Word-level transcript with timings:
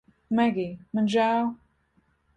Megij, 0.39 0.71
man 0.99 1.11
žēl 1.17 1.53